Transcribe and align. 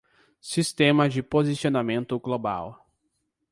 Sistema 0.41 1.07
de 1.07 1.21
posicionamento 1.21 2.19
global 2.19 2.83